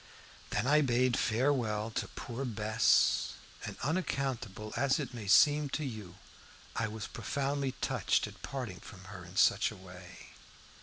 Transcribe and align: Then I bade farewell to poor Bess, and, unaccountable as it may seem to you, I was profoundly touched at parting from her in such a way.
Then 0.49 0.65
I 0.65 0.81
bade 0.81 1.15
farewell 1.15 1.91
to 1.91 2.07
poor 2.07 2.43
Bess, 2.43 3.33
and, 3.65 3.77
unaccountable 3.83 4.73
as 4.75 4.99
it 4.99 5.13
may 5.13 5.27
seem 5.27 5.69
to 5.77 5.85
you, 5.85 6.15
I 6.75 6.87
was 6.87 7.05
profoundly 7.05 7.73
touched 7.81 8.25
at 8.25 8.41
parting 8.41 8.79
from 8.79 9.03
her 9.13 9.23
in 9.23 9.35
such 9.35 9.69
a 9.69 9.75
way. 9.77 10.31